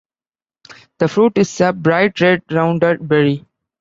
The 0.97 1.07
fruit 1.07 1.33
is 1.37 1.61
a 1.61 1.71
bright 1.73 2.19
red 2.21 2.41
rounded 2.49 3.07
berry. 3.07 3.45